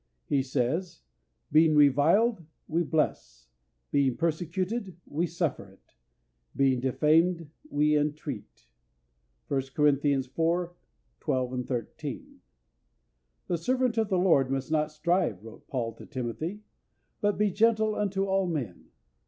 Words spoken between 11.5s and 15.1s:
13). "The servant of the Lord must not